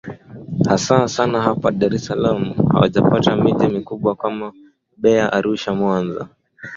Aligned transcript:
hasa 0.69 0.95
sana 1.15 1.41
hapa 1.47 1.71
dar 1.71 1.93
es 1.95 2.05
salaam 2.05 2.53
hawajapata 2.73 3.35
miji 3.35 3.67
mikubwa 3.67 4.15
kama 4.15 4.53
beya 4.97 5.33
arusha 5.33 5.73
mwanza 5.73 6.27